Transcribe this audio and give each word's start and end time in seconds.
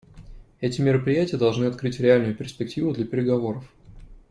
Эти 0.61 0.81
мероприятия 0.81 1.37
должны 1.37 1.65
открыть 1.65 1.99
реальную 1.99 2.33
перспективу 2.35 2.91
для 2.91 3.05
переговоров. 3.05 3.71